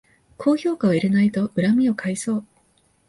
[0.35, 2.45] 高評価を入れないと恨みを買いそう